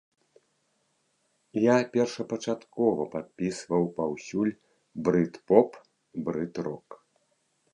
[1.63, 4.53] Я першапачаткова падпісваў паўсюль
[5.09, 5.69] брыт-поп,
[6.27, 6.87] брыт-рок.